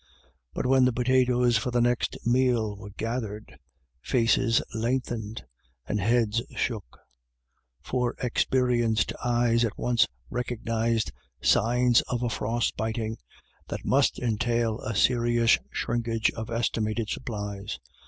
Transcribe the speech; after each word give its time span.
But 0.55 0.65
when 0.65 0.85
the 0.85 0.91
potatoes 0.91 1.57
for 1.59 1.69
the 1.69 1.79
next 1.79 2.17
meal 2.25 2.75
were 2.75 2.89
gathered, 2.89 3.59
faces 4.01 4.59
lengthened 4.73 5.45
and 5.85 5.99
heads 5.99 6.41
shook; 6.55 6.97
for 7.83 8.15
experienced 8.19 9.13
eyes 9.23 9.63
at 9.63 9.77
once 9.77 10.07
recognised 10.31 11.11
signs 11.39 12.01
of 12.07 12.23
a 12.23 12.31
"frost 12.31 12.75
blighting" 12.77 13.17
that 13.67 13.85
must 13.85 14.17
entail 14.17 14.79
a 14.79 14.95
serious 14.95 15.59
shrinkage 15.71 16.31
of 16.31 16.49
estimated 16.49 17.07
supplies. 17.07 17.77